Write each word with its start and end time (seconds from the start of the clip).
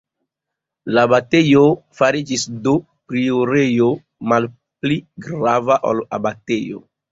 La 0.97 1.01
abatejo 1.07 1.65
fariĝis 1.99 2.47
do 2.69 2.73
priorejo, 3.13 3.91
malpli 4.33 5.01
grava 5.29 5.81
ol 5.93 6.05
abatejo. 6.21 6.85